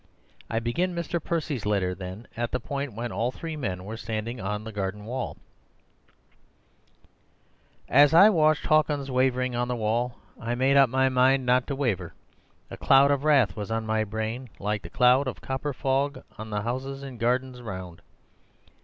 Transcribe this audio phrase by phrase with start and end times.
[0.49, 1.23] I begin Mr.
[1.23, 5.05] Percy's letter, then, at the point when all three men were standing on the garden
[5.05, 5.37] wall:—
[7.87, 11.67] "As I watched Hawkins wavering on the wall, I made up my own mind not
[11.67, 12.15] to waver.
[12.71, 16.49] A cloud of wrath was on my brain, like the cloud of copper fog on
[16.49, 18.01] the houses and gardens round.